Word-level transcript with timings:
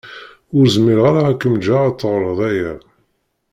Ur 0.57 0.65
zmireɣ 0.75 1.05
ara 1.09 1.21
ad 1.29 1.37
kem-ǧǧeɣ 1.41 1.81
ad 1.87 1.95
teɣreḍ 1.99 2.39
aya. 2.49 2.73